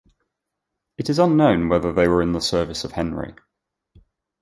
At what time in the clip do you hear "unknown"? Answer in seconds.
1.19-1.69